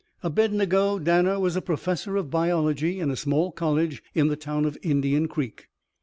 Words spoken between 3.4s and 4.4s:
college in the